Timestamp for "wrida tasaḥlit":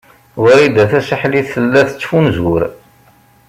0.41-1.47